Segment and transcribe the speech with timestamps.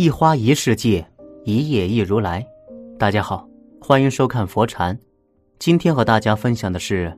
[0.00, 1.06] 一花一世界，
[1.44, 2.42] 一叶一如来。
[2.98, 3.46] 大家好，
[3.82, 4.98] 欢迎收看佛禅。
[5.58, 7.14] 今天和大家分享的是，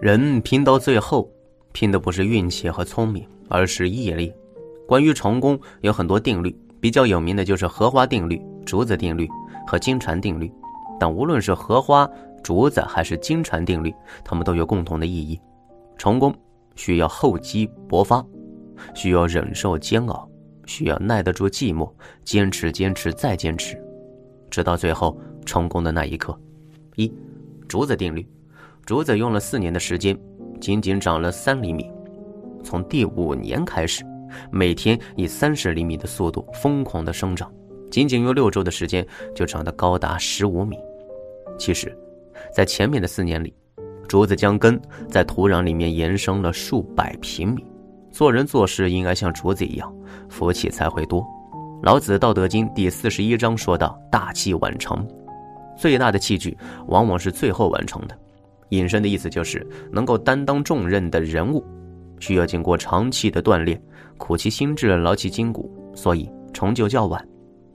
[0.00, 1.28] 人拼到最后，
[1.72, 4.32] 拼的不是运气和聪明，而是毅力。
[4.86, 9.28] 关于成功，有很多定律，比较有名的就是荷花定律、竹子定律
[9.66, 10.48] 和金蝉定律。
[11.00, 12.08] 但无论是荷花、
[12.40, 13.92] 竹子还是金蝉定律，
[14.24, 15.40] 它们都有共同的意义：
[15.98, 16.32] 成功
[16.76, 18.24] 需要厚积薄发，
[18.94, 20.30] 需要忍受煎熬。
[20.66, 21.90] 需要耐得住寂寞，
[22.24, 23.80] 坚持，坚持，再坚持，
[24.50, 26.38] 直到最后成功的那一刻。
[26.96, 27.12] 一，
[27.68, 28.26] 竹子定律，
[28.84, 30.18] 竹子用了四年的时间，
[30.60, 31.90] 仅仅长了三厘米，
[32.62, 34.04] 从第五年开始，
[34.50, 37.52] 每天以三十厘米的速度疯狂的生长，
[37.90, 40.78] 仅仅用六周的时间就长得高达十五米。
[41.58, 41.96] 其实，
[42.52, 43.52] 在前面的四年里，
[44.08, 47.64] 竹子将根在土壤里面延伸了数百平米。
[48.14, 49.92] 做人做事应该像竹子一样，
[50.28, 51.26] 福气才会多。
[51.82, 55.04] 老子《道德经》第四十一章说道：“大器晚成，
[55.76, 56.56] 最大的器具
[56.86, 58.16] 往往是最后完成的。”
[58.70, 61.66] 引申的意思就是能够担当重任的人物，
[62.20, 63.82] 需要经过长期的锻炼，
[64.16, 67.28] 苦其心志，劳其筋骨，所以成就较晚。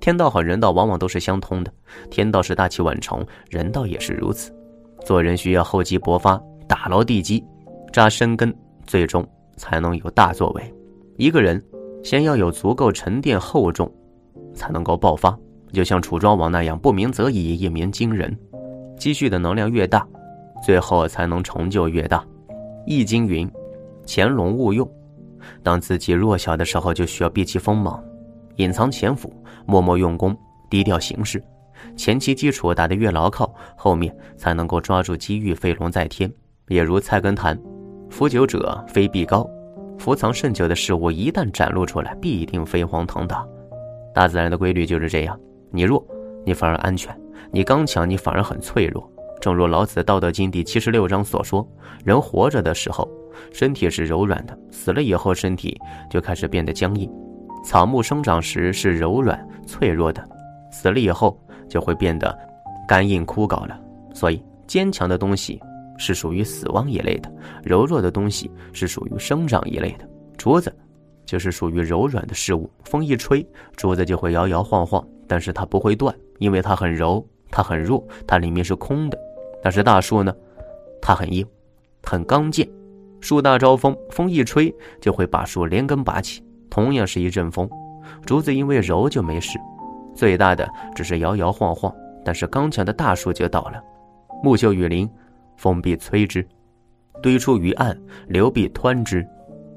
[0.00, 1.72] 天道和人道往往都是相通的，
[2.10, 4.54] 天道是大器晚成，人道也是如此。
[5.02, 7.42] 做人需要厚积薄发，打牢地基，
[7.90, 8.54] 扎深根，
[8.86, 9.26] 最终。
[9.56, 10.74] 才能有大作为。
[11.16, 11.62] 一个人
[12.02, 13.90] 先要有足够沉淀厚重，
[14.54, 15.36] 才能够爆发。
[15.72, 18.36] 就像楚庄王那样，不鸣则已，一鸣惊人。
[18.98, 20.06] 积蓄的能量越大，
[20.64, 22.24] 最后才能成就越大。
[22.86, 23.50] 易经云
[24.06, 24.88] ：“潜龙勿用。”
[25.62, 28.02] 当自己弱小的时候，就需要避其锋芒，
[28.56, 29.32] 隐藏潜伏，
[29.66, 30.36] 默默用功，
[30.70, 31.42] 低调行事。
[31.96, 36.32] 前期基础打得越牢靠，后面才能够抓住机遇，飞龙在天。
[36.68, 37.58] 也如菜根谭。
[38.08, 39.48] 伏久者非必高，
[39.98, 43.46] 伏藏甚久的事物一旦展露出来，必定飞黄腾达。
[44.14, 45.38] 大自然的规律就是这样：
[45.70, 46.04] 你弱，
[46.44, 47.12] 你反而安全；
[47.50, 49.10] 你刚强，你反而很脆弱。
[49.40, 51.66] 正如老子的《道德经》第七十六章所说
[52.04, 53.06] ：“人活着的时候，
[53.52, 55.78] 身体是柔软的；死了以后，身体
[56.10, 57.10] 就开始变得僵硬。
[57.62, 60.26] 草木生长时是柔软脆弱的，
[60.70, 62.36] 死了以后就会变得
[62.88, 63.78] 干硬枯槁了。
[64.14, 65.60] 所以，坚强的东西。”
[65.98, 70.08] 是属于死亡一类的，柔弱的东西是属于生长一类的。
[70.36, 70.74] 竹子，
[71.24, 72.70] 就是属于柔软的事物。
[72.84, 73.46] 风一吹，
[73.76, 79.18] 竹子就会摇摇晃晃，但是它不会断，因为它很柔，它很弱，它里面是空的。
[79.62, 80.34] 但是大树呢，
[81.00, 81.44] 它很硬，
[82.02, 82.68] 很刚健。
[83.20, 86.44] 树大招风，风一吹就会把树连根拔起。
[86.68, 87.68] 同样是一阵风，
[88.24, 89.58] 竹子因为柔就没事，
[90.14, 91.92] 最大的只是摇摇晃晃。
[92.24, 93.82] 但是刚强的大树就倒了。
[94.42, 95.08] 木秀于林。
[95.56, 96.46] 风必摧之，
[97.22, 99.22] 堆出于岸，流必湍之；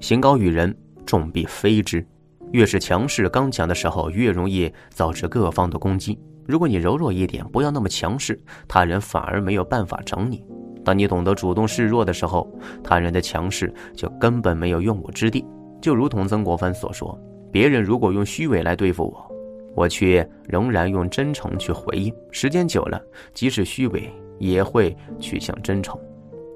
[0.00, 0.74] 行高于人，
[1.04, 2.04] 众必非之。
[2.52, 6.18] 越是强势刚强的时候，越容易遭致各方的攻击。
[6.46, 8.38] 如果你柔弱一点，不要那么强势，
[8.68, 10.44] 他人反而没有办法整你。
[10.84, 15.46] 当你懂得主动示弱的时候，他人的强势就根本没有用武之地。
[15.80, 17.18] 就如同曾国藩所说
[17.50, 19.32] ：“别人如果用虚伪来对付我，
[19.74, 22.12] 我却仍然用真诚去回应。
[22.30, 23.00] 时间久了，
[23.32, 25.98] 即使虚伪。”也会趋向真诚。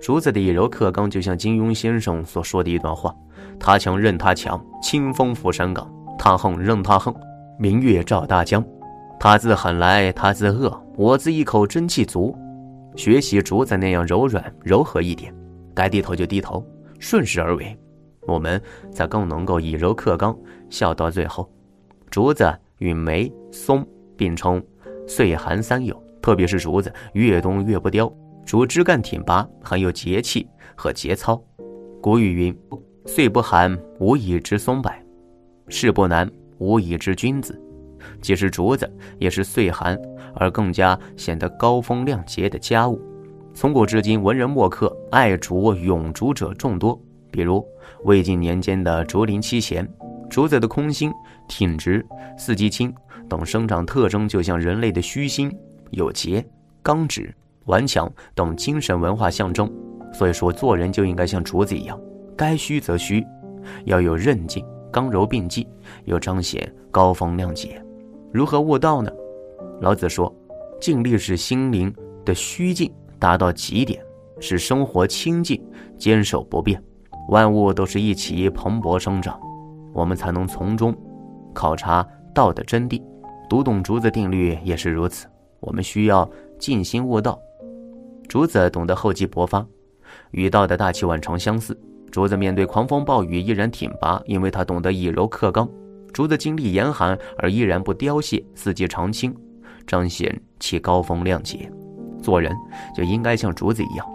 [0.01, 3.15] 竹子的以柔克刚，就像金庸先生所说的一段话
[3.59, 5.87] ：“他强任他强，清风拂山岗；
[6.19, 7.15] 他横任他横，
[7.59, 8.65] 明月照大江。
[9.19, 12.37] 他自狠来，他自恶，我自一口真气足。”
[12.95, 15.35] 学习竹子那样柔软柔和一点，
[15.75, 16.65] 该低头就低头，
[16.99, 17.77] 顺势而为，
[18.27, 18.61] 我们
[18.91, 20.37] 才更能够以柔克刚，
[20.71, 21.51] 笑到最后。
[22.11, 24.63] 竹子与梅、松并称
[25.07, 26.01] 岁寒三友。
[26.27, 28.13] 特别是竹子，越冬越不凋，
[28.45, 30.45] 竹枝干挺拔，很有节气
[30.75, 31.41] 和节操。
[32.03, 32.59] 古语云
[33.07, 34.91] ：“岁不寒，无以知松柏；
[35.69, 36.29] 事不难，
[36.59, 37.57] 无以知君子。”
[38.21, 39.97] 其实竹子也是岁寒
[40.35, 43.01] 而更加显得高风亮节的佳物。
[43.55, 47.01] 从古至今，文人墨客爱竹咏竹者众多。
[47.31, 47.65] 比如
[48.03, 49.89] 魏晋年间的竹林七贤，
[50.29, 51.13] 竹子的空心、
[51.47, 52.05] 挺直、
[52.37, 52.93] 四季青
[53.29, 55.57] 等生长特征，就像人类的虚心。
[55.91, 56.45] 有节、
[56.83, 57.35] 刚直、
[57.67, 59.71] 顽强等精神文化象征，
[60.13, 62.01] 所以说做人就应该像竹子一样，
[62.37, 63.25] 该虚则虚，
[63.85, 65.69] 要有韧劲，刚柔并济，
[66.05, 67.83] 又彰显高风亮节。
[68.33, 69.11] 如何悟道呢？
[69.81, 70.35] 老子说
[70.81, 71.95] ：“静力是心灵
[72.25, 74.03] 的虚静达到极点，
[74.41, 75.63] 使生活清静、
[75.99, 76.83] 坚守不变，
[77.29, 79.39] 万物都是一起蓬勃生长，
[79.93, 80.97] 我们才能从中
[81.55, 83.03] 考察道的真谛。
[83.49, 85.27] 读懂竹子定律也是如此。”
[85.67, 86.29] 我们需要
[86.59, 87.39] 静心悟道。
[88.29, 89.67] 竹子懂得厚积薄发，
[90.31, 91.79] 与道的大器晚成相似。
[92.11, 95.69] 竹子面对狂风暴雨依然挺拔，因为他懂得以柔克刚。
[96.13, 99.35] 竹子经历严寒而依然不凋谢，四季常青，
[99.87, 101.71] 彰显其高风亮节。
[102.23, 102.51] 做人
[102.97, 104.07] 就应该像竹子一样，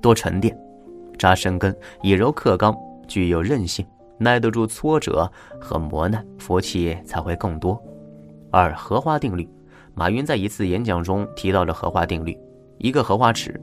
[0.00, 0.56] 多沉淀，
[1.18, 2.74] 扎深根，以柔克刚，
[3.06, 3.84] 具有韧性，
[4.18, 5.30] 耐得住挫折
[5.60, 7.80] 和磨难，福气才会更多。
[8.50, 9.46] 二荷花定律，
[9.98, 12.38] 马云在一次演讲中提到了荷花定律：
[12.76, 13.60] 一个荷花池，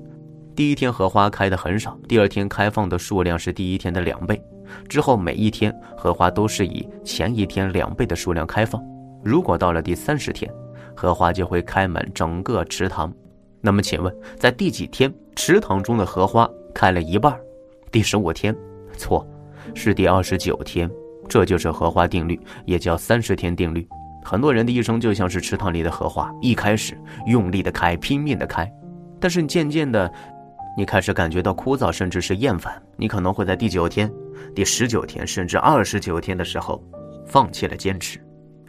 [0.54, 4.42] 第一天荷花开的很少，第二天开放的数量是第一天的两倍，
[4.90, 8.84] 之后每一天荷花都是以前一天两倍的数量开放。
[9.24, 10.54] 如果到了第三十天，
[10.94, 13.10] 荷花就会开满整个池塘。
[13.62, 17.34] 那么请问，在第几天池塘中的荷花开了一半？
[17.94, 18.54] 第十五天？
[18.98, 19.26] 错，
[19.74, 20.92] 是第二十九天。
[21.30, 23.88] 这就是荷花定律，也叫三十天定律。
[24.26, 28.70] 很多人的一生就像是池塘里的荷花，一开始用力的开，拼命的开，
[29.20, 30.12] 但是渐渐的，
[30.76, 32.82] 你开始感觉到枯燥，甚至是厌烦。
[32.98, 34.12] 你可能会在第九天、
[34.56, 36.84] 第十九天，甚至二十九天的时候，
[37.28, 38.20] 放弃了坚持。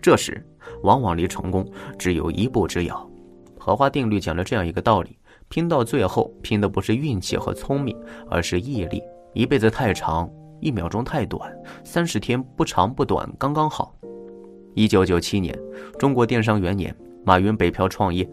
[0.02, 0.46] 这时，
[0.82, 1.66] 往往离成功
[1.98, 3.10] 只有一步之遥。
[3.58, 5.18] 荷花定律讲了这样一个道理：
[5.48, 7.96] 拼到最后，拼的不是运气和聪明，
[8.30, 9.02] 而是毅力。
[9.32, 10.30] 一辈子太长，
[10.60, 11.50] 一秒钟太短，
[11.82, 13.94] 三十天不长不短，刚刚好。
[14.76, 15.58] 一九九七年，
[15.98, 16.94] 中国电商元年，
[17.24, 18.28] 马云北漂创业，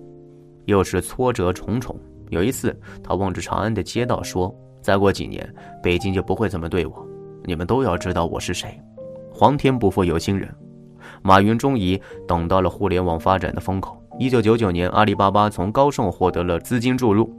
[0.65, 1.97] 又是挫折重重。
[2.31, 4.53] 有一次，他望着长安的街道说
[4.83, 5.49] ：“再过几年，
[5.81, 7.07] 北京就不会这么对我，
[7.45, 8.77] 你们都要知道我是谁。”
[9.31, 10.53] 皇天不负有心人，
[11.21, 11.97] 马云终于
[12.27, 13.97] 等到了互联网发展的风口。
[14.19, 17.33] 一九九九年，阿里巴巴从高盛获得了资金注入，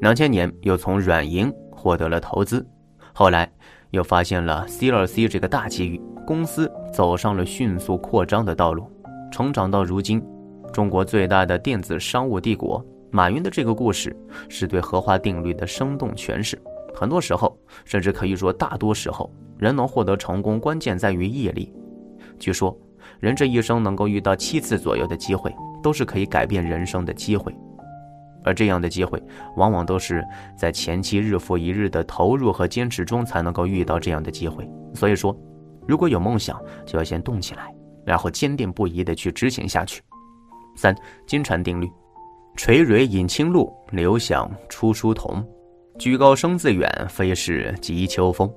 [0.00, 2.66] 两千年又从软银获得了投资，
[3.12, 3.52] 后来
[3.90, 6.00] 又发现了 C 二 C 这个大机遇。
[6.26, 8.90] 公司走上了迅速扩张的道路，
[9.32, 10.22] 成长到如今，
[10.72, 12.84] 中国最大的电子商务帝国。
[13.10, 14.14] 马云的这个故事
[14.50, 16.60] 是对荷花定律的生动诠释。
[16.94, 21.72] 很多时候，甚至可以说大多时候，人能获得成功，关键在于毅力。
[22.38, 22.76] 据说，
[23.20, 25.50] 人这一生能够遇到七次左右的机会，
[25.82, 27.56] 都是可以改变人生的机会，
[28.44, 29.22] 而这样的机会，
[29.56, 30.24] 往往都是
[30.56, 34.68] 在前期日复一日的投入和坚持中才能够遇到这样的机会。
[34.94, 35.36] 所以说。
[35.88, 37.74] 如果有梦想，就要先动起来，
[38.04, 40.02] 然后坚定不移的去执行下去。
[40.76, 40.94] 三
[41.26, 41.90] 金蝉定律：
[42.56, 45.42] 垂蕊饮清露，流响出疏桐。
[45.98, 48.52] 居高声自远，非是急秋风。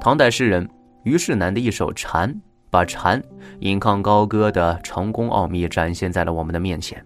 [0.00, 0.66] 唐代诗人
[1.04, 2.32] 虞世南的一首《蝉》，
[2.70, 3.22] 把蝉
[3.60, 7.04] 引吭高歌的成功奥秘展现在了我们的面前。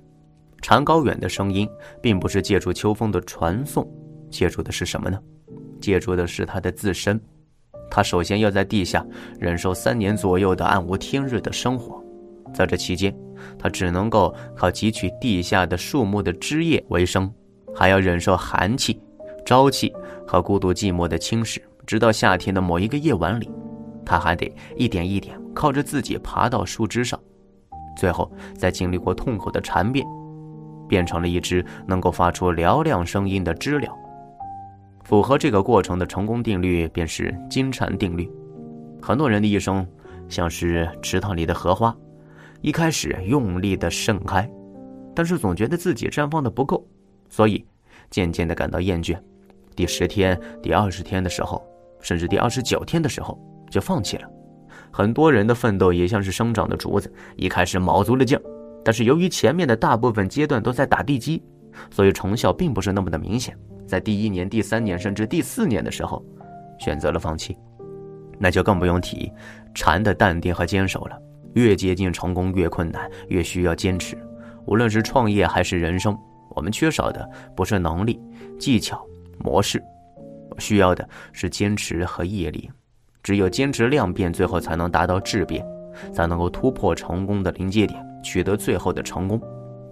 [0.63, 1.69] 蝉高远的声音，
[2.01, 3.87] 并不是借助秋风的传送，
[4.31, 5.19] 借助的是什么呢？
[5.81, 7.21] 借助的是它的自身。
[7.91, 9.05] 他首先要在地下
[9.39, 12.03] 忍受三年左右的暗无天日的生活，
[12.55, 13.15] 在这期间，
[13.59, 17.31] 他只能够靠汲取地下的树木的枝叶为生，
[17.75, 18.99] 还要忍受寒气、
[19.45, 19.93] 朝气
[20.27, 21.61] 和孤独寂寞的侵蚀。
[21.85, 23.51] 直到夏天的某一个夜晚里，
[24.07, 27.21] 他还得一点一点靠着自己爬到树枝上，
[27.99, 30.07] 最后在经历过痛苦的蝉变，
[30.93, 33.89] 变成了一只能够发出嘹亮声音的知了。
[35.03, 38.31] 符合这个过程的成功定律便是金蝉定律。
[39.01, 39.87] 很多人的一生
[40.29, 41.97] 像是池塘里的荷花，
[42.61, 44.47] 一开始用力的盛开，
[45.15, 46.87] 但是总觉得自己绽放的不够，
[47.31, 47.65] 所以
[48.11, 49.19] 渐渐的感到厌倦。
[49.75, 51.67] 第十天、第二十天的时候，
[52.01, 54.29] 甚至第二十九天的时候就放弃了。
[54.91, 58.43] 很多人的奋斗也像是生长的竹子，一开始卯足了劲儿，
[58.85, 61.43] 但是由于前面的大部分阶段都在打地基，
[61.91, 63.57] 所以成效并不是那么的明显。
[63.87, 66.25] 在第一年、第三年甚至第四年的时候，
[66.79, 67.57] 选择了放弃，
[68.39, 69.31] 那就更不用提
[69.75, 71.19] 禅的淡定和坚守了。
[71.55, 74.17] 越接近成功越困难，越需要坚持。
[74.65, 76.17] 无论是创业还是人生，
[76.51, 78.19] 我们缺少的不是能力、
[78.59, 79.07] 技巧、
[79.39, 79.83] 模式，
[80.59, 82.71] 需要的是坚持和毅力。
[83.23, 85.65] 只有坚持量变，最后才能达到质变，
[86.13, 89.41] 才能够突破成功的临界点，取得最后的成功。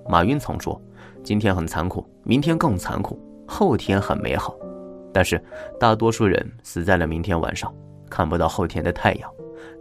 [0.09, 0.81] 马云曾说
[1.23, 4.55] ：“今天很残酷，明天更残酷。”后天很美好，
[5.13, 5.43] 但是
[5.79, 7.73] 大多数人死在了明天晚上，
[8.09, 9.31] 看不到后天的太阳。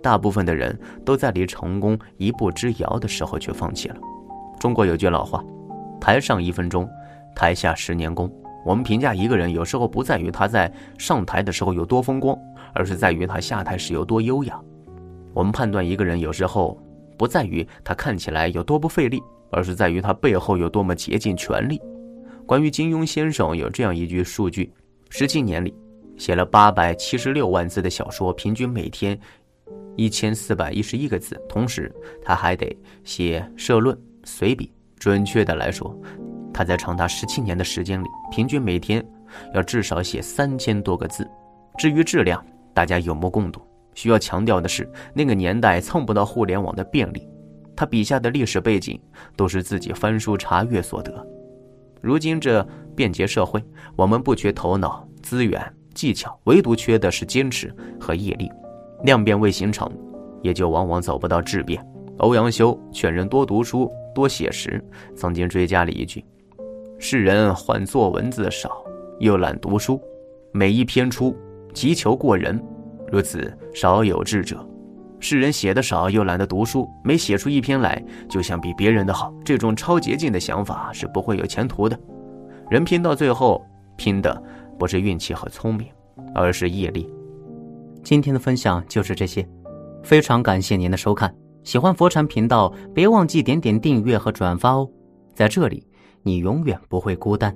[0.02, 3.96] 大部分的人都在离成功一步之遥的时候却放弃了。
[4.60, 5.44] 中国有句老话
[6.02, 6.90] ：“台上一分钟，
[7.36, 8.32] 台下十年功。”
[8.66, 12.38] 我们评价一个人，有时候不在于他在上台的时候有多风光，
[12.74, 14.60] 而是在于他下台时有多优雅。
[15.34, 16.78] 我们判断一个人，有时候
[17.20, 19.22] 不在于他看起来有多不费力，
[19.52, 21.78] 而是在于他背后有多么竭尽全力。
[22.46, 24.72] 关于金庸先生有这样一句数据：
[25.10, 25.76] 十七年里，
[26.18, 29.20] 写了八百七十六万字的小说，平均每天
[29.98, 31.40] 一千四百一十一个字。
[31.50, 32.74] 同时，他还得
[33.04, 34.72] 写社论、随笔。
[34.98, 35.94] 准确的来说，
[36.54, 39.06] 他在长达十七年的时间里，平均每天
[39.54, 41.30] 要至少写三千多个字。
[41.78, 43.62] 至于质量，大家有目共睹，
[44.00, 47.28] 需要强调的是，那个年代蹭不到互联网的便利，
[47.76, 48.98] 他笔下的历史背景
[49.36, 51.28] 都是自己翻书查阅所得。
[52.00, 52.66] 如今这
[52.96, 53.62] 便捷社会，
[53.98, 55.62] 我们不缺头脑、资源、
[55.94, 58.50] 技巧，唯独缺的是坚持和毅力。
[59.04, 59.92] 量变未形成，
[60.42, 61.86] 也就往往走不到质变。
[62.20, 64.82] 欧阳修劝人多读书、多写实，
[65.14, 66.24] 曾经追加了一句
[67.00, 68.82] ：“世人患作文字少，
[69.20, 70.00] 又懒读书，
[70.54, 71.36] 每一篇出，
[71.74, 72.58] 急求过人，
[73.12, 74.66] 如此少有智者。
[75.20, 79.34] 世人写的少，又懒得读书，没写出一篇来，就想比别人的好。
[79.44, 82.00] 这种超捷径的想法是不会有前途的。
[82.70, 83.66] 人拼到最后，
[83.98, 84.42] 拼的
[84.78, 85.88] 不是运气和聪明，
[86.34, 87.12] 而是毅力。”
[88.02, 89.46] 今天的分享就是这些，
[90.04, 91.36] 非常感谢您的收看。
[91.66, 94.90] 喜欢佛禅频道，别忘记点点订阅和转发哦。
[95.36, 95.86] 在这里，
[96.24, 97.54] 你永远不会孤单。